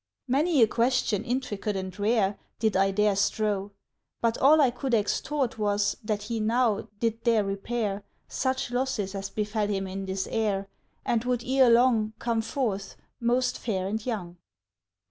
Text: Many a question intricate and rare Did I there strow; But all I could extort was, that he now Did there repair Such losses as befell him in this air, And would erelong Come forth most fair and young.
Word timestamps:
Many 0.27 0.63
a 0.63 0.67
question 0.67 1.23
intricate 1.23 1.75
and 1.75 1.99
rare 1.99 2.39
Did 2.57 2.75
I 2.75 2.89
there 2.89 3.15
strow; 3.15 3.69
But 4.19 4.35
all 4.39 4.59
I 4.59 4.71
could 4.71 4.95
extort 4.95 5.59
was, 5.59 5.95
that 6.03 6.23
he 6.23 6.39
now 6.39 6.87
Did 6.99 7.23
there 7.23 7.43
repair 7.43 8.01
Such 8.27 8.71
losses 8.71 9.13
as 9.13 9.29
befell 9.29 9.67
him 9.67 9.85
in 9.85 10.07
this 10.07 10.27
air, 10.31 10.67
And 11.05 11.23
would 11.25 11.43
erelong 11.43 12.13
Come 12.17 12.41
forth 12.41 12.95
most 13.19 13.59
fair 13.59 13.85
and 13.85 14.03
young. 14.03 14.37